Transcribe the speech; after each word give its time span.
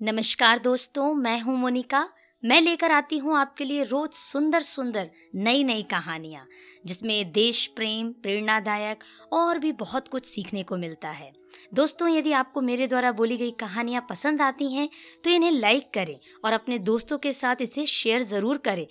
नमस्कार 0.00 0.58
दोस्तों, 0.58 1.14
मैं 1.14 1.40
हूँ 1.40 1.56
मोनिका। 1.58 2.08
मैं 2.42 2.60
लेकर 2.60 2.90
आती 2.90 3.16
हूँ 3.18 3.36
आपके 3.36 3.64
लिए 3.64 3.82
रोज 3.82 4.10
सुंदर 4.10 4.62
सुंदर 4.62 5.10
नई 5.34 5.64
नई 5.64 5.82
कहानियाँ, 5.82 6.46
जिसमें 6.86 7.32
देश 7.32 7.66
प्रेम, 7.76 8.10
प्रेरणादायक 8.12 9.04
और 9.32 9.58
भी 9.58 9.72
बहुत 9.72 10.08
कुछ 10.08 10.24
सीखने 10.24 10.62
को 10.62 10.76
मिलता 10.76 11.08
है। 11.10 11.30
दोस्तों, 11.74 12.08
यदि 12.08 12.32
आपको 12.32 12.60
मेरे 12.60 12.86
द्वारा 12.86 13.12
बोली 13.12 13.36
गई 13.36 13.50
कहानियाँ 13.60 14.06
पसंद 14.10 14.42
आती 14.42 14.72
हैं 14.74 14.88
तो 15.24 15.30
इन्हें 15.30 15.50
लाइक 15.50 15.90
करें 15.94 16.18
और 16.44 16.52
अपने 16.52 16.78
दोस्तों 16.80 17.18
के 17.18 17.32
साथ 17.32 17.56
इसे 17.60 17.86
शेयर 17.88 18.22
ज़रूर 18.24 18.58
करें। 18.58 18.86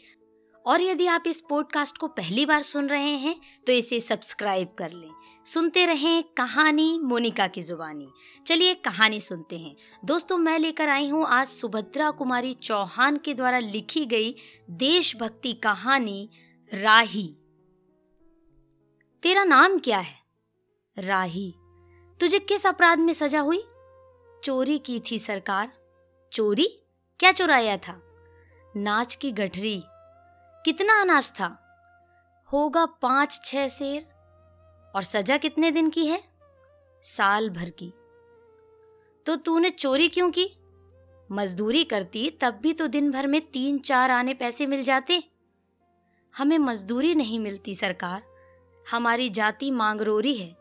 और 0.66 0.82
यदि 0.82 1.06
आप 1.08 1.24
इस 1.28 1.42
पॉडकास्ट 1.42 1.98
को 1.98 2.08
पहली 2.10 2.46
बार 2.46 2.62
सुन 2.62 2.88
रहे 2.90 3.16
हैं 3.18 3.36
तो 3.68 3.74
इसे 3.74 4.00
सब्सक्राइब 4.00 4.76
कर 4.78 4.92
लें। 4.92 5.10
सुनते 5.54 5.86
रहें 5.86 6.24
कहानी 6.24 7.00
मोनिका 7.00 7.48
की 7.48 7.62
जुबानी। 7.62 8.12
चलिए 8.48 8.74
कहानी 8.74 9.20
सुनते 9.20 9.60
हैं। 9.60 9.76
दोस्तों, 10.06 10.38
मैं 10.38 10.60
लेकर 10.60 10.90
आई 10.90 11.10
हूँ 11.10 11.26
आज 11.26 11.48
सुभद्रा 11.48 12.12
कुमारी 12.12 12.54
चौहान 12.54 13.18
के 13.18 13.34
द्वारा 13.34 13.60
लिखी 13.60 14.06
गई 14.06 14.36
देशभक्ति 14.70 15.54
कहानी 15.54 16.30
राही। 16.74 17.38
तेरा 19.24 19.44
नाम 19.44 19.80
क्या 19.80 20.00
है? 20.00 20.16
राही। 20.98 21.56
तुझे 22.20 22.40
किस 22.40 22.68
अपराध 22.68 23.00
में 23.00 23.14
सजा 23.14 23.40
हुई? 23.40 23.64
चोरी 24.44 24.78
की 24.78 25.02
थी 25.12 25.20
सरकार। 25.20 25.72
चोरी? 26.34 26.68
क्या 27.20 27.32
चुराया 27.32 27.78
था? 27.78 28.02
नाच 28.76 29.16
की 29.16 29.32
गठरी। 29.32 29.84
कितना 30.66 31.02
अनाज 31.02 31.32
था? 31.32 31.48
होगा 32.54 32.86
पाँच 32.86 33.42
छह 33.46 33.68
शेर। 33.68 34.19
और 34.96 35.04
सजा 35.04 35.38
कितने 35.38 35.72
दिन 35.72 35.90
की 35.90 36.08
है? 36.08 36.24
साल 37.04 37.50
भर 37.50 37.70
की। 37.70 37.94
तो 39.26 39.36
तूने 39.36 39.70
चोरी 39.70 40.10
क्यों 40.10 40.32
की? 40.32 40.50
मजदूरी 41.32 41.84
करती 41.84 42.30
तब 42.30 42.54
भी 42.54 42.74
तो 42.74 42.88
दिन 42.88 43.12
भर 43.12 43.28
में 43.28 43.42
तीन 43.42 43.80
चार 43.80 44.12
आने 44.12 44.34
पैसे 44.34 44.66
मिल 44.66 44.84
जाते। 44.84 45.24
हमें 46.38 46.58
मजदूरी 46.58 47.16
नहीं 47.16 47.40
मिलती 47.40 47.76
सरकार। 47.76 48.24
हमारी 48.92 49.30
जाति 49.30 49.72
मांगरोरी 49.72 50.36
है। 50.36 50.58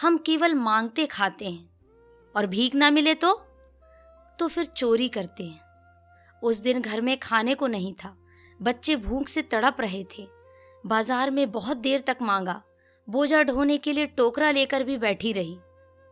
हम 0.00 0.18
केवल 0.18 0.54
मांगते 0.54 1.06
खाते 1.06 1.44
हैं। 1.44 1.70
और 2.36 2.46
भीख 2.46 2.74
ना 2.74 2.90
मिले 2.90 3.14
तो? 3.14 3.34
तो 4.38 4.48
फिर 4.48 4.64
चोरी 4.64 5.08
करते 5.08 5.44
हैं। 5.44 5.60
उस 6.42 6.56
दिन 6.56 6.80
घर 6.80 7.00
में 7.00 7.16
खाने 7.20 7.54
को 7.54 7.66
नहीं 7.66 7.94
था। 7.94 8.16
बच्चे 8.62 8.96
भूख 8.96 9.28
से 9.28 9.42
तड़प 9.42 9.76
रहे 9.80 10.04
थे। 10.04 10.26
बाज़ार 10.86 11.30
में 11.30 11.50
बहुत 11.50 11.76
देर 11.76 12.00
तक 12.00 12.16
मांगा। 12.22 12.62
बोझा 13.08 13.42
ढोने 13.42 13.78
के 13.78 13.92
लिए 13.92 14.06
टोकरा 14.06 14.50
लेकर 14.50 14.84
भी 14.84 14.96
बैठी 14.96 15.32
रही, 15.32 15.58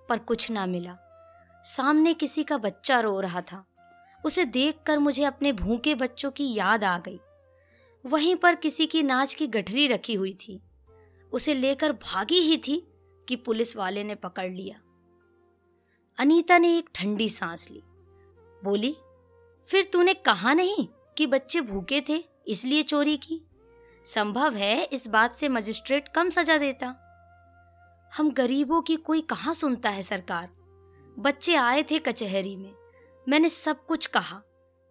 पर 0.08 0.18
कुछ 0.18 0.50
ना 0.50 0.66
मिला। 0.66 0.98
सामने 1.64 2.14
किसी 2.14 2.44
का 2.44 2.58
बच्चा 2.58 3.00
रो 3.00 3.20
रहा 3.20 3.40
था। 3.40 3.66
उसे 4.26 4.44
देखकर 4.44 4.98
मुझे 4.98 5.24
अपने 5.24 5.52
भूखे 5.52 5.94
बच्चों 5.94 6.30
की 6.30 6.54
याद 6.54 6.84
आ 6.84 6.98
गई। 6.98 7.20
वहीं 8.06 8.36
पर 8.36 8.54
किसी 8.54 8.86
की 8.86 9.02
नाच 9.02 9.34
की 9.34 9.46
गठरी 9.46 9.86
रखी 9.86 10.14
हुई 10.14 10.34
थी। 10.34 10.60
उसे 11.32 11.54
लेकर 11.54 11.92
भागी 11.92 12.38
ही 12.38 12.56
थी 12.56 12.88
कि 13.28 13.36
पुलिस 13.36 13.76
वाले 13.76 14.04
ने 14.04 14.14
पकड़ 14.14 14.52
लिया। 14.52 14.80
अनीता 16.18 16.58
ने 16.58 16.78
एक 16.78 16.90
ठंडी 16.94 17.28
सांस 17.28 17.70
ली। 17.70 17.82
बोली, 18.64 18.96
फिर 19.68 19.84
तूने 19.92 20.14
कहा 20.14 20.54
नहीं 20.54 20.88
कि 21.18 21.26
बच्चे 21.26 21.60
भूखे 21.60 22.04
थे 22.08 22.24
इसलिए 22.48 22.82
चोरी 22.82 23.16
की? 23.16 23.40
संभव 24.04 24.54
है 24.54 24.84
इस 24.84 25.06
बात 25.06 25.34
से 25.34 25.48
मजिस्ट्रेट 25.48 26.08
कम 26.08 26.30
सजा 26.30 26.58
देता। 26.58 26.94
हम 28.16 28.32
गरीबों 28.32 28.82
की 28.82 28.96
कोई 28.96 29.20
कहाँ 29.20 29.54
सुनता 29.54 29.90
है 29.90 30.02
सरकार? 30.02 30.50
बच्चे 31.18 31.54
आए 31.54 31.82
थे 31.82 31.98
कचहरी 31.98 32.56
में, 32.56 32.74
मैंने 33.28 33.48
सब 33.48 33.86
कुछ 33.86 34.06
कहा, 34.06 34.40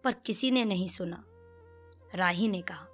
पर 0.04 0.12
किसी 0.12 0.50
ने 0.50 0.64
नहीं 0.64 0.88
सुना। 0.88 1.24
राही 2.14 2.48
ने 2.48 2.62
कहा, 2.62 2.86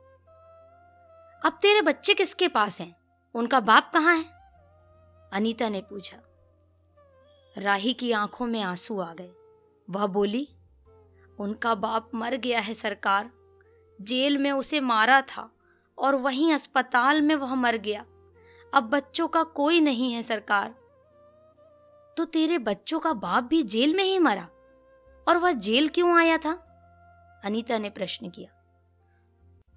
अब 1.45 1.59
तेरे 1.63 1.83
बच्चे 1.83 2.15
किसके 2.15 2.49
पास 2.49 2.81
हैं? 2.81 2.97
उनका 3.35 3.61
बाप 3.61 3.91
कहाँ 3.93 4.17
है? 4.17 4.25
अनीता 5.33 5.69
ने 5.69 5.81
पूछा। 5.81 6.17
राही 7.59 7.93
की 7.93 8.13
आँखों 8.13 8.47
में 8.47 8.63
आँसू 8.63 9.01
आ 9.01 9.15
गए। 9.15 9.33
वह 9.91 10.07
बोली, 10.07 10.49
उनका 11.39 11.75
बाप 11.75 12.11
मर 12.15 12.37
गया 12.37 12.61
है 12.61 12.75
सरकार। 12.75 13.31
जेल 14.01 14.39
में 14.39 14.53
उसे 14.53 14.81
मारा 14.81 15.23
था। 15.23 15.51
और 15.99 16.15
वहीं 16.15 16.55
अस्पताल 16.55 17.21
में 17.21 17.35
वह 17.35 17.55
मर 17.55 17.77
गया। 17.77 18.05
अब 18.75 18.83
बच्चों 18.83 19.29
का 19.29 19.43
कोई 19.43 19.81
नहीं 19.81 20.13
है 20.13 20.23
सरकार। 20.23 20.75
तो 22.17 22.25
तेरे 22.25 22.59
बच्चों 22.59 23.01
का 23.01 23.13
बाप 23.13 23.45
भी 23.45 23.63
जेल 23.63 23.95
में 23.95 24.05
ही 24.05 24.19
मरा। 24.19 24.49
और 25.29 25.37
वह 25.37 25.53
जेल 25.53 25.89
क्यों 25.89 26.19
आया 26.19 26.39
था? 26.39 26.53
अनीता 27.45 27.79
ने 27.79 27.91
प्रश्न 27.91 28.31
किया। 28.31 28.57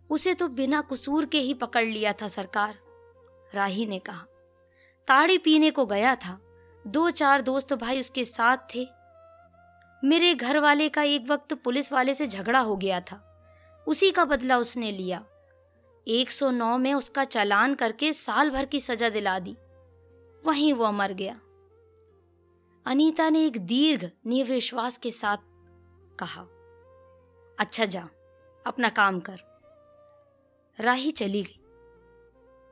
उसे 0.10 0.34
तो 0.34 0.48
बिना 0.48 0.82
कसूर 0.82 1.26
के 1.26 1.40
ही 1.40 1.54
पकड़ 1.54 1.86
लिया 1.86 2.14
था 2.14 2.28
सरकार, 2.28 2.80
राही 3.54 3.86
ने 3.86 4.00
कहा। 4.00 4.26
ताड़ी 5.08 5.38
पीने 5.38 5.72
को 5.72 5.86
गया 5.86 6.16
था। 6.16 6.40
दो 6.88 7.10
चार 7.10 7.42
दोस्त 7.42 7.74
भाई 7.74 8.00
उसके 8.00 8.26
साथ 8.26 8.58
थे। 8.76 8.88
मेरे 10.04 10.36
घर 10.36 10.60
वाले 10.60 10.90
का 10.90 11.04
एक 11.04 11.28
वक्त 11.28 11.54
पुलिस 11.54 11.92
वाले 11.92 12.14
से 12.14 12.28
झगड़ा 12.28 12.60
हो 12.60 12.76
गया 12.76 13.00
था। 13.00 13.30
उसी 13.88 14.12
का 14.12 14.26
बदला 14.26 14.58
उसने 14.58 14.92
लिया। 14.92 15.26
109 16.08 16.78
में 16.78 16.94
उसका 16.94 17.24
चालान 17.24 17.76
करके 17.76 18.14
साल 18.14 18.50
भर 18.50 18.66
की 18.66 18.80
सजा 18.80 19.10
दिला 19.10 19.40
दी। 19.40 19.58
वहीं 20.46 20.74
वह 20.74 20.92
मर 20.92 21.14
गया। 21.14 21.40
अनीता 22.86 23.30
ने 23.30 23.46
एक 23.46 23.58
दीर्घ 23.58 24.10
निविश्वास 24.26 24.98
के 24.98 25.12
साथ 25.12 25.38
कहा 26.20 26.42
अच्छा 27.60 27.86
जा, 27.86 28.10
अपना 28.68 28.90
काम 28.90 29.20
कर। 29.20 29.40
राही 30.80 31.12
चली 31.12 31.44
गई। 31.44 31.60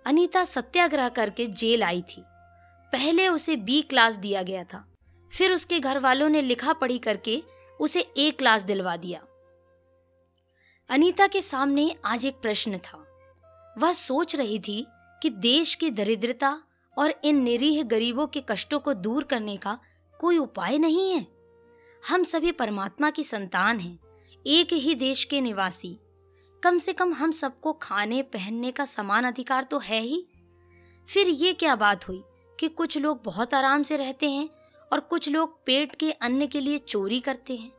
अनीता 0.05 0.43
सत्याग्रह 0.43 1.09
करके 1.09 1.45
जेल 1.45 1.83
आई 1.83 2.01
थी। 2.01 2.23
पहले 2.91 3.27
उसे 3.27 3.55
बी 3.55 3.81
क्लास 3.81 4.13
दिया 4.13 4.41
गया 4.41 4.63
था। 4.63 4.87
फिर 5.37 5.53
उसके 5.53 5.79
घर 5.79 5.99
वालों 5.99 6.29
ने 6.29 6.41
लिखा 6.41 6.73
पढ़ी 6.73 6.99
करके 6.99 7.43
उसे 7.79 8.01
ए 8.17 8.31
क्लास 8.31 8.61
दिलवा 8.61 8.97
दिया। 8.97 9.23
अनीता 10.89 11.27
के 11.27 11.41
सामने 11.41 11.95
आज 12.05 12.25
एक 12.25 12.35
प्रश्न 12.35 12.77
था। 12.77 13.07
वह 13.77 13.91
सोच 13.91 14.35
रही 14.35 14.59
थी 14.59 14.87
कि 15.21 15.29
देश 15.29 15.75
की 15.75 15.89
दरिद्रता 15.89 16.61
और 16.97 17.13
इन 17.23 17.41
निरीह 17.41 17.83
गरीबों 17.83 18.27
के 18.27 18.43
कष्टों 18.49 18.79
को 18.79 18.93
दूर 18.93 19.23
करने 19.23 19.57
का 19.57 19.79
कोई 20.19 20.37
उपाय 20.37 20.77
नहीं 20.77 21.11
है। 21.11 21.27
हम 22.09 22.23
सभी 22.23 22.51
परमात्मा 22.51 23.09
की 23.09 23.23
संतान 23.23 23.79
हैं, 23.79 23.99
एक 24.47 24.73
ही 24.73 24.95
देश 24.95 25.23
के 25.23 25.41
निवासी। 25.41 25.97
कम 26.63 26.77
से 26.77 26.93
कम 26.93 27.13
हम 27.13 27.31
सबको 27.31 27.73
खाने, 27.73 28.21
पहनने 28.21 28.71
का 28.71 28.85
समान 28.85 29.23
अधिकार 29.23 29.63
तो 29.63 29.79
है 29.79 30.01
ही। 30.01 30.25
फिर 31.09 31.27
ये 31.27 31.53
क्या 31.53 31.75
बात 31.75 32.07
हुई 32.07 32.23
कि 32.59 32.67
कुछ 32.67 32.97
लोग 32.97 33.21
बहुत 33.23 33.53
आराम 33.53 33.83
से 33.83 33.97
रहते 33.97 34.29
हैं 34.29 34.49
और 34.93 34.99
कुछ 34.99 35.29
लोग 35.29 35.65
पेट 35.65 35.95
के 35.95 36.11
अन्न 36.11 36.47
के 36.47 36.59
लिए 36.59 36.77
चोरी 36.77 37.19
करते 37.19 37.55
हैं? 37.55 37.71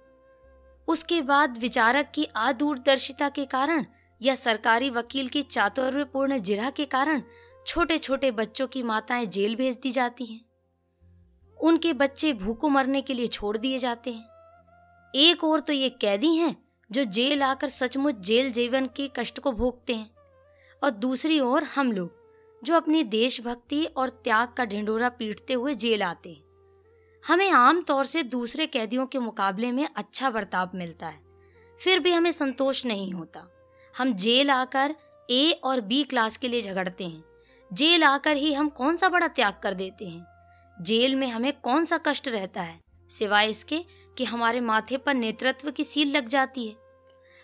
उसके 0.88 1.22
बाद 1.22 1.58
विचारक 1.58 2.12
की 2.14 2.24
आदूरदर्शिता 2.36 3.28
के 3.28 3.44
कारण 3.44 3.86
या 4.22 4.34
सरकारी 4.34 4.90
वकील 4.90 5.28
की 5.28 5.42
चातुर्यपूर्ण 5.42 6.38
जिरा 6.38 6.70
के 6.70 6.84
कारण 6.84 7.22
छोटे 7.66 7.98
छोटे 7.98 8.30
बच्चों 8.30 8.66
की 8.66 8.82
माताएँ 8.82 9.26
जेल 9.26 9.56
भेज 9.56 9.78
दी 9.82 9.90
जाती 9.90 10.24
हैं। 10.24 10.44
उनके 11.60 11.92
बच्चे 11.92 12.32
भूखों 12.32 12.68
मरने 12.68 13.02
के 13.02 13.14
लिए 13.14 13.26
छोड़ 13.26 13.56
दिए 13.56 13.78
जाते 13.78 14.12
हैं। 14.12 14.28
एक 15.14 15.44
और 15.44 15.60
तो 15.60 15.72
ये 15.72 15.88
कैदी 15.88 16.36
हैं 16.36 16.64
जो 16.92 17.04
जेल 17.04 17.42
आकर 17.42 17.68
सचमुच 17.68 18.14
जेल 18.14 18.52
जीवन 18.52 18.86
के 18.86 19.10
कष्ट 19.16 19.38
को 19.38 19.52
भोगते 19.52 19.94
हैं। 19.94 20.10
और 20.84 20.90
दूसरी 20.90 21.40
ओर 21.40 21.64
हम 21.64 21.92
लोग, 21.92 22.12
जो 22.64 22.74
अपनी 22.74 23.04
देशभक्ति 23.04 23.84
और 23.84 24.08
त्याग 24.08 24.52
का 24.52 24.64
ढिंडोरा 24.64 25.08
पीटते 25.08 25.54
हुए 25.54 25.74
जेल 25.74 26.02
आते 26.02 26.32
हैं। 26.32 26.42
हमें 27.26 27.50
आम 27.50 27.82
तौर 27.82 28.04
से 28.04 28.22
दूसरे 28.22 28.66
कैदियों 28.66 29.06
के 29.06 29.18
मुकाबले 29.18 29.72
में 29.72 29.88
अच्छा 29.96 30.30
बर्ताव 30.30 30.70
मिलता 30.74 31.06
है। 31.06 31.20
फिर 31.80 31.98
भी 31.98 32.12
हमें 32.12 32.30
संतोष 32.30 32.86
नहीं 32.86 33.12
होता। 33.12 33.61
हम 33.98 34.14
जेल 34.14 34.50
आकर 34.50 34.94
ए 35.30 35.60
और 35.64 35.80
बी 35.80 36.04
क्लास 36.04 36.36
के 36.36 36.48
लिए 36.48 36.62
झगड़ते 36.62 37.04
हैं। 37.04 37.24
जेल 37.72 38.04
आकर 38.04 38.36
ही 38.36 38.54
हम 38.54 38.68
कौन 38.68 38.96
सा 38.96 39.08
बड़ा 39.08 39.28
त्याग 39.28 39.54
कर 39.62 39.74
देते 39.74 40.08
हैं? 40.08 40.26
जेल 40.80 41.14
में 41.14 41.28
हमें 41.28 41.52
कौन 41.52 41.84
सा 41.84 41.98
कष्ट 41.98 42.28
रहता 42.28 42.62
है? 42.62 42.80
सिवाय 43.10 43.48
इसके 43.48 43.84
कि 44.18 44.24
हमारे 44.24 44.60
माथे 44.60 44.96
पर 44.96 45.14
नेतृत्व 45.14 45.70
की 45.70 45.84
सील 45.84 46.16
लग 46.16 46.28
जाती 46.28 46.66
है। 46.66 46.76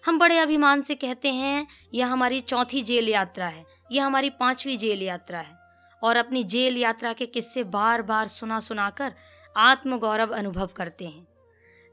हम 0.07 0.19
बड़े 0.19 0.39
अभिमान 0.39 0.83
से 0.83 0.95
कहते 0.95 1.33
हैं, 1.33 1.67
यह 1.95 2.07
हमारी 2.07 2.41
चौथी 2.41 2.83
जेल 2.83 3.09
यात्रा 3.09 3.47
है, 3.47 3.67
यह 3.93 4.07
हमारी 4.07 4.31
पांचवी 4.31 4.77
जेल 4.77 5.03
यात्रा 5.03 5.39
है। 5.39 5.59
और 6.03 6.17
अपनी 6.17 6.45
जेल 6.45 6.77
यात्रा 6.77 7.13
के 7.13 7.27
किस्से 7.27 7.65
बार 7.65 8.03
बार 8.03 8.29
सुना 8.29 8.61
सुनाकर 8.61 9.15
आत्मगौरव 9.57 10.35
अनुभव 10.35 10.67
करते 10.67 11.07
हैं। 11.07 11.25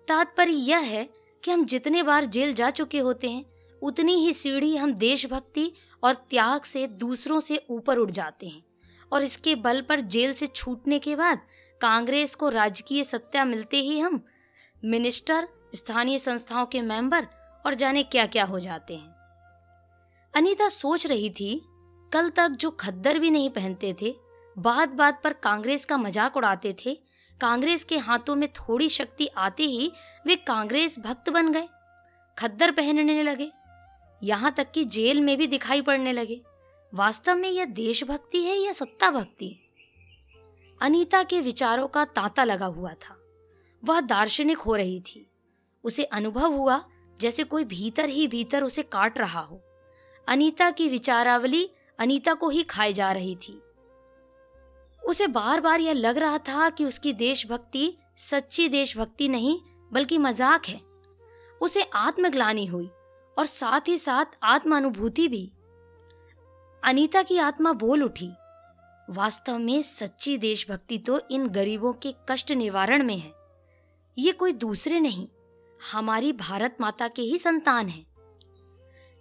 तात्पर्य 0.08 0.52
यह 0.52 0.78
है 0.78 1.10
कि 1.44 1.52
हम 1.52 1.66
जितने 1.66 2.04
बार 2.04 2.26
जेल 2.26 2.54
जा 2.54 2.70
चुके 2.70 3.00
होते 3.00 3.30
हैं 3.30 3.46
उतनी 3.82 4.14
ही 4.16 4.34
सीढ़ी 4.34 4.76
हम 4.78 4.94
देशभक्ति 4.94 5.72
और 6.04 6.14
त्याग 6.30 6.64
से 6.64 6.86
दूसरों 6.88 7.40
से 7.40 7.66
ऊपर 7.70 7.98
उठ 7.98 8.12
जाते 8.12 8.48
हैं। 8.48 8.64
और 9.12 9.24
इसके 9.24 9.56
बल 9.56 9.82
पर 9.82 10.00
जेल 10.00 10.34
से 10.34 10.48
छूटने 10.48 11.00
के 11.00 11.16
बाद 11.16 11.42
कांग्रेस 11.82 12.36
को 12.36 12.50
राजकीय 12.50 13.04
सत्ता 13.04 13.46
मिलते 13.46 13.78
ही 13.78 14.00
हम 14.00 14.22
मिनिस्टर, 14.84 15.48
स्थानीय 15.76 16.20
संस्थाओं 16.20 16.66
के 16.66 16.82
मेंबर 16.82 17.28
और 17.66 17.74
जाने 17.74 18.04
क्या 18.04 18.26
क्या 18.26 18.46
हो 18.46 18.60
जाते 18.60 18.96
हैं। 18.96 19.14
अनीता 20.34 20.68
सोच 20.70 21.06
रही 21.08 21.30
थी, 21.30 21.62
कल 22.12 22.30
तक 22.30 22.50
जो 22.50 22.72
खद्दर 22.72 23.20
भी 23.20 23.30
नहीं 23.30 23.50
पहनते 23.50 23.96
थे 24.02 24.16
बात 24.58 24.90
बात 24.90 25.22
पर 25.24 25.34
कांग्रेस 25.34 25.86
का 25.86 25.98
मज़ाक 25.98 26.38
उड़ाते 26.38 26.76
थे, 26.86 26.94
कांग्रेस 27.40 27.84
के 27.84 27.98
हाथों 27.98 28.36
में 28.36 28.48
थोड़ी 28.50 28.90
शक्ति 28.90 29.28
आते 29.28 29.64
ही 29.64 29.92
वे 30.26 30.36
कांग्रेस 30.38 30.98
भक्त 31.00 31.30
बन 31.30 31.52
गए। 31.52 31.68
खद्दर 32.38 32.72
पहनने 32.72 33.22
लगे। 33.24 33.52
यहाँ 34.22 34.54
तक 34.58 34.72
कि 34.72 34.84
जेल 34.86 35.22
में 35.22 35.38
भी 35.38 35.48
दिखाई 35.48 35.82
पड़ने 35.82 36.12
लगे। 36.12 36.42
वास्तव 36.94 37.36
में 37.36 37.50
यह 37.50 37.66
देशभक्ति 37.66 38.44
है 38.44 38.58
या 38.58 38.72
सत्ता 38.72 39.10
भक्ति 39.12 39.56
अनीता 40.82 41.24
के 41.24 41.42
विचारों 41.42 41.88
का 41.88 42.06
तांता 42.06 42.44
लगा 42.44 42.66
हुआ 42.66 42.94
था। 42.94 43.18
वह 43.84 44.02
दार्शनिक 44.02 44.58
हो 44.58 44.76
रही 44.76 45.00
थी। 45.00 45.26
उसे 45.84 46.04
अनुभव 46.04 46.54
हुआ 46.54 46.84
जैसे 47.20 47.44
कोई 47.44 47.64
भीतर 47.64 48.10
ही 48.10 48.28
भीतर 48.28 48.64
उसे 48.64 48.84
काट 48.84 49.18
रहा 49.18 49.42
हो। 49.42 49.62
अनीता 50.28 50.70
की 50.72 50.90
विचारावली 50.90 51.70
अनीता 52.00 52.34
को 52.34 52.50
ही 52.50 52.64
खाई 52.64 52.94
जा 52.94 53.12
रही 53.12 53.36
थी। 53.36 53.62
उसे 55.04 55.28
बार 55.28 55.62
बार 55.62 55.82
यह 55.82 55.94
लग 55.94 56.18
रहा 56.18 56.38
था 56.38 56.70
कि 56.70 56.86
उसकी 56.86 57.14
देशभक्ति 57.14 57.98
सच्ची 58.18 58.68
देशभक्ति 58.70 59.28
नहीं, 59.28 59.60
बल्कि 59.94 60.18
मज़ाक 60.18 60.66
है। 60.66 60.80
उसे 61.62 61.84
आत्मग्लानी 61.84 62.66
हुई। 62.66 62.90
और 63.38 63.46
साथ 63.46 63.88
ही 63.88 63.98
साथ 63.98 64.38
आत्मानुभूति 64.44 65.28
भी। 65.28 65.50
अनीता 66.84 67.22
की 67.24 67.38
आत्मा 67.40 67.72
बोल 67.74 68.04
उठी, 68.04 68.30
वास्तव 69.08 69.58
में 69.58 69.82
सच्ची 69.82 70.38
देशभक्ति 70.38 70.98
तो 70.98 71.20
इन 71.32 71.48
गरीबों 71.50 71.94
के 71.94 72.14
कष्ट 72.30 72.52
निवारण 72.54 73.04
में 73.04 73.18
है। 73.18 73.34
ये 74.18 74.32
कोई 74.32 74.52
दूसरे 74.54 75.00
नहीं, 75.00 75.28
हमारी 75.80 76.32
भारत 76.34 76.78
माता 76.82 77.08
के 77.08 77.22
ही 77.22 77.38
संतान 77.40 77.90
हैं। 77.90 78.06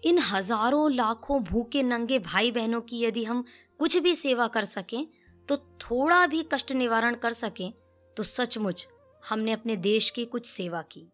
इन 0.02 0.18
हज़ारों 0.22 0.90
लाखों 0.92 1.42
भूखे 1.44 1.82
नंगे 1.82 2.18
भाई 2.20 2.50
बहनों 2.50 2.80
की 2.80 3.02
यदि 3.02 3.24
हम 3.24 3.44
कुछ 3.80 3.96
भी 3.96 4.14
सेवा 4.14 4.46
कर 4.46 4.64
सकें 4.66 5.06
तो 5.48 5.56
थोड़ा 5.80 6.26
भी 6.26 6.42
कष्ट 6.52 6.72
निवारण 6.72 7.14
कर 7.14 7.32
सकें 7.32 7.72
तो 8.16 8.22
सचमुच 8.22 8.86
हमने 9.22 9.52
अपने 9.52 9.76
देश 9.78 10.10
की 10.10 10.24
कुछ 10.24 10.46
सेवा 10.46 10.82
की। 10.82 11.06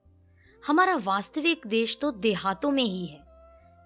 हमारा 0.67 0.97
वास्तविक 0.97 1.67
देश 1.67 1.99
तो 2.01 2.11
देहातों 2.11 2.71
में 2.71 2.83
ही 2.83 3.07
है। 3.07 3.25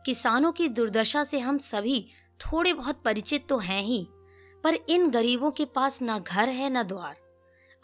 किसानों 0.07 0.53
की 0.53 0.69
दुर्दशा 0.69 1.25
से 1.25 1.39
हम 1.39 1.59
सभी 1.59 2.07
थोड़े 2.41 2.73
बहुत 2.73 3.03
परिचित 3.05 3.47
तो 3.49 3.59
हैं 3.59 3.83
ही, 3.83 4.07
पर 4.65 4.75
इन 4.89 5.11
गरीबों 5.11 5.51
के 5.51 5.65
पास 5.65 6.03
ना 6.03 6.19
घर 6.19 6.49
है, 6.49 6.71
ना 6.71 6.83
द्वार। 6.83 7.17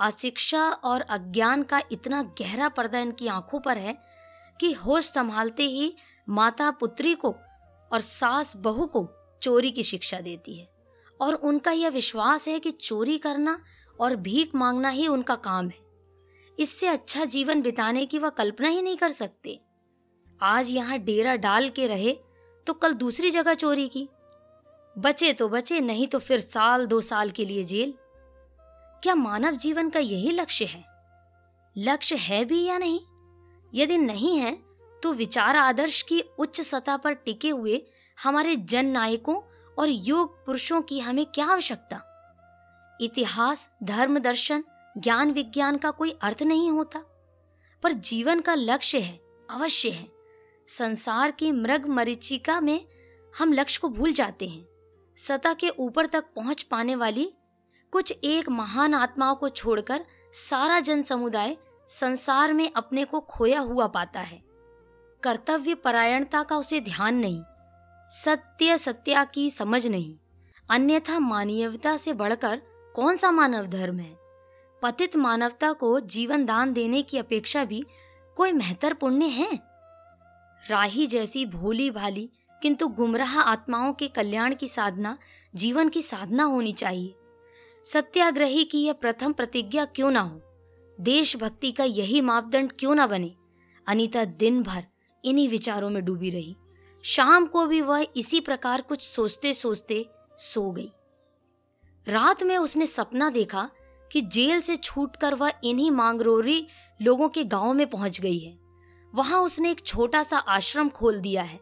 अशिक्षा 0.01 0.71
और 0.71 1.01
अज्ञान 1.01 1.63
का 1.63 1.83
इतना 1.93 2.23
गहरा 2.23 2.69
पर्दा 2.69 2.99
इनकी 2.99 3.27
आँखों 3.27 3.61
पर 3.61 3.79
है 3.79 3.99
कि 4.61 4.73
होश 4.73 5.13
संभालते 5.13 5.63
ही 5.63 5.95
माता 6.29 6.71
पुत्री 6.71 7.15
को 7.15 7.35
और 7.93 8.01
सास 8.01 8.57
बहू 8.57 8.87
को 8.87 9.09
चोरी 9.43 9.71
की 9.71 9.83
शिक्षा 9.83 10.21
देती 10.21 10.59
है। 10.59 10.69
और 11.21 11.35
उनका 11.35 11.71
यह 11.71 11.89
विश्वास 11.89 12.49
है 12.49 12.59
कि 12.61 12.71
चोरी 12.71 13.19
करना 13.19 13.59
और 14.01 14.17
भीख 14.17 14.55
मांगना 14.55 14.89
ही 14.89 15.07
उनका 15.07 15.35
काम 15.35 15.69
है। 15.69 15.90
इससे 16.61 16.87
अच्छा 16.87 17.25
जीवन 17.25 17.63
बिताने 17.63 18.05
की 18.07 18.19
वह 18.19 18.29
कल्पना 18.29 18.69
ही 18.69 18.83
नहीं 18.83 18.97
कर 18.97 19.11
सकते। 19.11 19.59
आज 20.41 20.71
यहाँ 20.71 20.99
डेरा 20.99 21.35
डाल 21.37 21.69
के 21.69 21.87
रहे 21.87 22.13
तो 22.67 22.73
कल 22.73 22.93
दूसरी 22.93 23.31
जगह 23.31 23.55
चोरी 23.55 23.89
की। 23.89 24.09
बचे 24.97 25.33
तो 25.33 25.49
बचे, 25.49 25.81
नहीं 25.81 26.07
तो 26.07 26.19
फिर 26.19 26.41
साल 26.41 26.87
दो 26.87 27.01
साल 27.01 27.31
के 27.31 27.45
लिए 27.45 27.65
जेल। 27.65 27.95
क्या 29.03 29.15
मानव 29.15 29.57
जीवन 29.57 29.91
का 29.91 30.01
यही 30.01 30.31
लक्ष्य 30.31 30.65
है? 30.65 30.85
लक्ष्य 31.77 32.17
है 32.17 32.45
भी 32.45 32.65
या 32.65 32.79
नहीं? 32.79 33.01
यदि 33.75 33.99
नहीं 33.99 34.39
है 34.39 34.53
तो 35.03 35.13
विचार 35.13 35.57
आदर्श 35.57 36.03
की 36.03 36.21
उच्च 36.39 36.61
सतह 36.61 36.97
पर 36.97 37.13
टिके 37.15 37.51
हुए 37.51 37.83
हमारे 38.19 38.57
जन 38.57 38.87
नायकों 38.87 39.41
और 39.79 39.89
योग 39.89 40.45
पुरुषों 40.47 40.81
की 40.83 40.99
हमें 41.01 41.25
क्या 41.27 41.47
आवश्यकता? 41.47 42.03
इतिहास, 43.01 43.69
धर्म 43.83 44.19
दर्शन 44.19 44.65
ज्ञान 44.99 45.31
विज्ञान 45.31 45.77
का 45.77 45.91
कोई 45.91 46.11
अर्थ 46.23 46.43
नहीं 46.43 46.71
होता। 46.71 46.99
पर 47.83 47.93
जीवन 47.93 48.41
का 48.41 48.55
लक्ष्य 48.55 48.99
है, 48.99 49.21
अवश्य 49.51 49.91
है। 49.91 50.09
संसार 50.69 51.31
की 51.31 51.53
मृग 51.53 51.87
मरीचिका 51.87 52.61
में 52.61 52.87
हम 53.39 53.53
लक्ष्य 53.53 53.79
को 53.83 53.89
भूल 53.89 54.13
जाते 54.13 54.49
हैं। 54.49 54.67
सतह 55.19 55.55
के 55.55 55.69
ऊपर 55.69 56.07
तक 56.07 56.25
पहुँच 56.37 56.63
पाने 56.63 56.95
वाली 56.95 57.33
कुछ 57.93 58.13
एक 58.25 58.49
महान 58.49 58.95
आत्माओं 58.95 59.37
को 59.37 59.49
छोड़कर 59.49 60.05
सारा 60.33 60.81
जन 60.81 61.03
समुदाय 61.03 61.57
संसार 61.89 62.53
में 62.53 62.71
अपने 62.77 63.05
को 63.05 63.21
खोया 63.21 63.61
हुआ 63.61 63.87
पाता 63.87 64.21
है। 64.21 64.43
कर्तव्य 65.23 65.75
परायणता 65.75 66.43
का 66.43 66.57
उसे 66.57 66.81
ध्यान 66.81 67.15
नहीं, 67.15 67.43
सत्य 68.11 68.79
सत्या 68.79 69.25
की 69.25 69.51
समझ 69.51 69.87
नहीं। 69.87 70.17
अन्यथा 70.71 71.19
मानवीयता 71.19 71.97
से 71.97 72.13
बढ़कर 72.13 72.63
कौन 72.97 73.17
सा 73.17 73.31
मानव 73.31 73.67
धर्म 73.67 73.99
है? 73.99 74.20
पतित 74.83 75.17
मानवता 75.17 75.73
को 75.73 76.01
जीवन 76.01 76.45
दान 76.45 76.73
देने 76.73 77.03
की 77.03 77.19
अपेक्षा 77.19 77.65
भी 77.65 77.85
कोई 78.37 78.53
महत्तर 78.53 78.95
पुण्य 78.95 79.27
है? 79.27 79.61
राही 80.71 81.07
जैसी 81.07 81.47
भोली 81.47 81.91
भाली, 81.91 82.31
किंतु 82.63 82.89
गुमराह 82.89 83.41
आत्माओं 83.41 83.93
के 83.93 84.09
कल्याण 84.09 84.55
की 84.55 84.69
साधना, 84.69 85.19
जीवन 85.55 85.89
की 85.89 86.03
साधना 86.03 86.45
होनी 86.45 86.73
चाहिए। 86.73 87.15
सत्याग्रही 87.85 88.65
की 88.65 88.83
यह 88.83 88.93
प्रथम 88.93 89.33
प्रतिज्ञा 89.33 89.85
क्यों 89.85 90.11
ना 90.11 90.21
हो? 90.21 90.43
देशभक्ति 91.01 91.73
का 91.73 91.85
यही 91.85 92.21
मापदंड 92.21 92.73
क्यों 92.79 92.95
ना 92.95 93.07
बने? 93.07 93.37
अनीता 93.87 94.25
दिन 94.25 94.63
भर 94.63 94.85
इन्हीं 95.25 95.49
विचारों 95.49 95.91
में 95.91 96.05
डूबी 96.05 96.31
रही। 96.31 96.57
शाम 97.03 97.47
को 97.47 97.67
भी 97.67 97.81
वह 97.81 98.07
इसी 98.17 98.41
प्रकार 98.41 98.81
कुछ 98.81 99.03
सोचते 99.03 99.53
सोचते 99.53 100.09
सो 100.39 100.71
गई। 100.71 100.93
रात 102.09 102.43
में 102.43 102.59
उसने 102.59 102.87
सपना 102.87 103.31
देखा 103.31 103.71
कि 104.11 104.21
जेल 104.23 104.61
से 104.61 104.77
छूटकर 104.77 105.35
वह 105.35 105.53
इन्हीं 105.65 105.91
मांगरोरी 105.91 106.67
लोगों 107.01 107.29
के 107.29 107.45
गाँव 107.45 107.73
में 107.73 107.87
पहुँच 107.91 108.21
गई 108.21 108.39
है। 108.39 108.59
वहाँ 109.15 109.41
उसने 109.41 109.71
एक 109.71 109.85
छोटा 109.87 110.23
सा 110.23 110.39
आश्रम 110.39 110.89
खोल 110.89 111.21
दिया 111.21 111.43
है। 111.43 111.61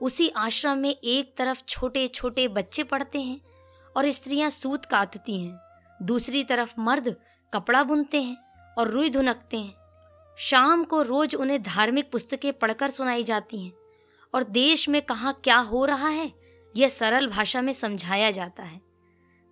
उसी 0.00 0.28
आश्रम 0.28 0.78
में 0.78 0.90
एक 0.90 1.34
तरफ़ 1.36 1.62
छोटे 1.68 2.06
छोटे 2.08 2.46
बच्चे 2.48 2.82
पढ़ते 2.84 3.20
हैं 3.20 3.40
और 3.96 4.10
स्त्रियाँ 4.10 4.50
सूत 4.50 4.84
काटती 4.84 5.38
हैं। 5.40 5.58
दूसरी 6.02 6.42
तरफ़ 6.44 6.74
मर्द 6.78 7.14
कपड़ा 7.52 7.82
बुनते 7.82 8.22
हैं 8.22 8.36
और 8.78 8.88
रुई 8.88 9.10
धुनकते 9.10 9.56
हैं। 9.56 9.74
शाम 10.38 10.84
को 10.84 11.02
रोज 11.02 11.34
उन्हें 11.34 11.62
धार्मिक 11.62 12.10
पुस्तकें 12.12 12.52
पढ़कर 12.52 12.90
सुनाई 12.90 13.22
जाती 13.22 13.64
हैं 13.64 13.72
और 14.34 14.42
देश 14.42 14.88
में 14.88 15.00
कहाँ 15.02 15.40
क्या 15.44 15.58
हो 15.58 15.84
रहा 15.84 16.08
है, 16.08 16.32
यह 16.74 16.88
सरल 16.88 17.26
भाषा 17.26 17.62
में 17.62 17.72
समझाया 17.72 18.30
जाता 18.30 18.62
है। 18.62 18.80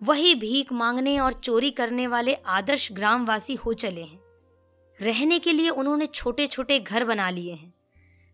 वही 0.03 0.35
भीख 0.35 0.73
मांगने 0.73 1.19
और 1.19 1.33
चोरी 1.33 1.71
करने 1.71 2.07
वाले 2.07 2.35
आदर्श 2.35 2.93
ग्रामवासी 2.93 3.55
हो 3.55 3.73
चले 3.73 4.03
हैं। 4.03 4.21
रहने 5.01 5.39
के 5.39 5.53
लिए 5.53 5.69
उन्होंने 5.69 6.07
छोटे 6.07 6.47
छोटे 6.47 6.79
घर 6.79 7.05
बना 7.05 7.31
लिए 7.31 7.55
हैं। 7.55 7.75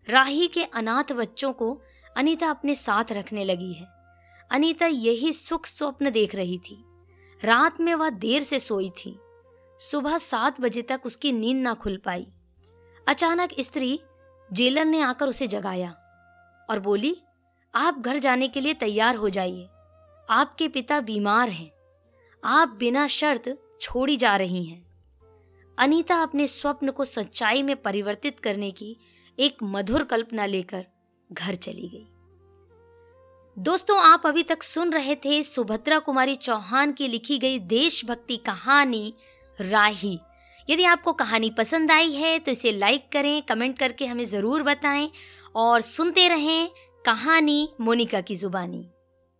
राही 0.09 0.47
के 0.47 0.63
अनाथ 0.63 1.11
बच्चों 1.11 1.53
को 1.53 1.81
अनीता 2.17 2.47
अपने 2.47 2.75
साथ 2.75 3.03
रखने 3.11 3.45
लगी 3.45 3.73
है। 3.73 3.87
अनीता 4.51 4.85
यही 4.85 5.33
सुख 5.33 5.67
स्वप्न 5.67 6.11
देख 6.11 6.35
रही 6.35 6.57
थी। 6.57 6.83
रात 7.43 7.81
में 7.81 7.95
वह 7.95 8.09
देर 8.09 8.43
से 8.43 8.59
सोई 8.59 8.89
थी। 8.89 9.19
सुबह 9.79 10.17
सात 10.17 10.61
बजे 10.61 10.81
तक 10.81 11.01
उसकी 11.05 11.31
नींद 11.31 11.57
ना 11.57 11.73
खुल 11.73 11.97
पाई। 11.97 12.27
अचानक 13.07 13.49
स्त्री 13.59 13.99
जेलर 14.53 14.85
ने 14.85 15.01
आकर 15.01 15.27
उसे 15.27 15.47
जगाया 15.47 15.95
और 16.69 16.79
बोली, 16.79 17.17
आप 17.75 17.99
घर 17.99 18.17
जाने 18.17 18.47
के 18.47 18.61
लिए 18.61 18.73
तैयार 18.73 19.15
हो 19.15 19.29
जाइए। 19.29 19.67
आपके 20.29 20.67
पिता 20.67 20.99
बीमार 20.99 21.49
हैं। 21.49 21.71
आप 22.43 22.75
बिना 22.79 23.07
शर्त 23.07 23.57
छोड़ी 23.81 24.15
जा 24.17 24.35
रही 24.37 24.63
हैं। 24.65 24.85
अनीता 25.77 26.15
अपने 26.15 26.47
स्वप्न 26.47 26.91
को 26.91 27.05
सच्चाई 27.05 27.61
में 27.63 27.75
परिवर्तित 27.75 28.39
करने 28.39 28.71
की 28.71 28.95
एक 29.37 29.57
मधुर 29.63 30.03
कल्पना 30.03 30.45
लेकर 30.45 30.85
घर 31.29 31.55
चली 31.55 31.87
गई। 31.87 32.05
दोस्तों, 33.57 33.97
आप 33.99 34.25
अभी 34.25 34.43
तक 34.43 34.63
सुन 34.63 34.91
रहे 34.93 35.15
थे 35.15 35.41
सुभद्रा 35.43 35.99
कुमारी 35.99 36.35
चौहान 36.35 36.91
की 36.93 37.07
लिखी 37.07 37.37
गई 37.37 37.59
देशभक्ति 37.59 38.37
कहानी 38.37 39.13
राही। 39.59 40.19
यदि 40.69 40.83
आपको 40.83 41.13
कहानी 41.13 41.49
पसंद 41.49 41.91
आई 41.91 42.11
है 42.11 42.37
तो 42.39 42.51
इसे 42.51 42.71
लाइक 42.71 43.09
करें, 43.11 43.41
कमेंट 43.41 43.77
करके 43.79 44.05
हमें 44.05 44.23
ज़रूर 44.23 44.63
बताएँ 44.63 45.09
और 45.55 45.81
सुनते 45.81 46.27
रहें 46.27 46.69
कहानी 47.05 47.69
मोनिका 47.81 48.21
की 48.21 48.35
जुबानी। 48.35 48.87